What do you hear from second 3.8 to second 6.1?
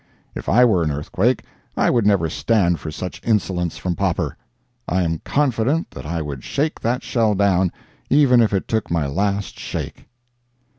Popper. I am confident that